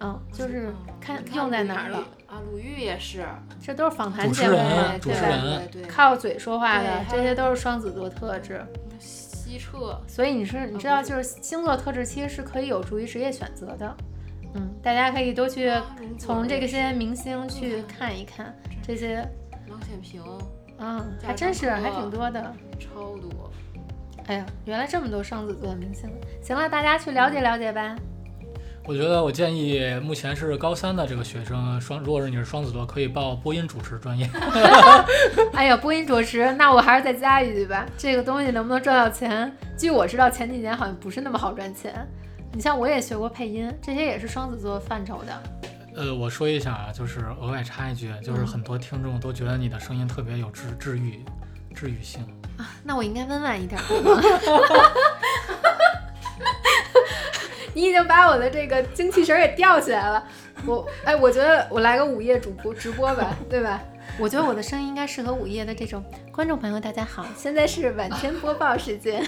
[0.00, 1.98] 嗯，就是看用在哪儿了。
[2.26, 2.42] 啊？
[2.50, 3.24] 鲁豫也是，
[3.62, 5.20] 这都是访谈主持节目人，主对吧？
[5.20, 8.60] 持人对对，靠嘴说话的对，这些都是双子座特质。
[10.06, 13.96] 所以你是你知道，就是星座特质其实是可以有助于职业选择的。
[14.54, 15.70] 嗯，大家可以多去
[16.18, 19.16] 从这个些明星去看一看这些，
[19.68, 20.22] 郎显平
[20.78, 22.54] 嗯，还真是还挺多的。
[22.78, 23.50] 超多。
[24.26, 26.10] 哎呀，原来这么多双子座明星。
[26.42, 27.96] 行了，大家去了解了解吧。
[28.88, 34.30] 我觉得我建议目前是高三的这个学生双，如果是你是双子座，可以报播音主持专业。
[35.54, 37.84] 哎呀，播音主持，那我还是再加一句吧。
[37.98, 39.52] 这个东西能不能赚到钱？
[39.76, 42.06] 据我知道，前几年好像不是那么好赚钱。
[42.52, 45.42] 你像我也学过配音，这些也是双子座范畴的。
[45.96, 51.24] 呃，我说一下啊，就是额外插一句，就是很多听众都觉得你的声音特别有治治愈
[51.74, 52.22] 治愈性
[52.56, 52.70] 啊。
[52.84, 54.22] 那我应该温婉一点对吗？
[57.76, 60.24] 你已经把我的这个精气神儿给吊起来了。
[60.64, 63.82] 我哎，我觉得我来个午夜主播直播吧，对吧？
[64.18, 66.02] 我觉得我的声音应该适合午夜的这种
[66.32, 66.80] 观众朋友。
[66.80, 69.22] 大家好，现在是晚间播报时间。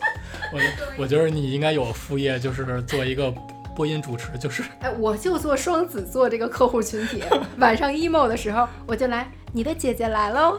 [0.50, 3.30] 我我觉得你应该有副业，就是做一个
[3.76, 7.22] 播音主持，就是哎，我就做双子座这个客户群体，
[7.58, 10.58] 晚上 emo 的时候我就来，你的姐姐来喽。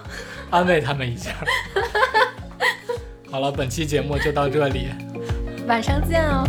[0.52, 1.32] 安慰他们一下。
[3.32, 4.90] 好了，本期节目就到这里。
[5.66, 6.44] 晚上见哦。